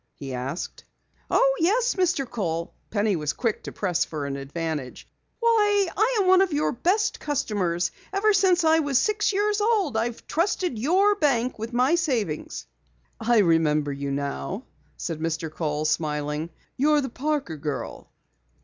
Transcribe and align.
he 0.15 0.33
asked. 0.33 0.83
"Oh, 1.29 1.55
yes, 1.59 1.93
Mr. 1.93 2.27
Kohl." 2.27 2.73
Penny 2.89 3.15
was 3.15 3.33
quick 3.33 3.61
to 3.65 3.71
press 3.71 4.03
for 4.03 4.25
an 4.25 4.35
advantage. 4.35 5.07
"Why, 5.39 5.89
I 5.95 6.17
am 6.19 6.27
one 6.27 6.41
of 6.41 6.51
your 6.51 6.71
best 6.71 7.19
customers. 7.19 7.91
Ever 8.11 8.33
since 8.33 8.63
I 8.63 8.79
was 8.79 8.97
six 8.97 9.31
years 9.31 9.61
old 9.61 9.95
I've 9.95 10.25
trusted 10.25 10.79
your 10.79 11.13
bank 11.13 11.59
with 11.59 11.71
my 11.71 11.93
savings!" 11.93 12.65
"I 13.19 13.37
remember 13.41 13.93
you 13.93 14.09
now," 14.09 14.63
said 14.97 15.19
Mr. 15.19 15.51
Kohl, 15.53 15.85
smiling. 15.85 16.49
"You're 16.77 17.01
the 17.01 17.07
Parker 17.09 17.57
girl." 17.57 18.09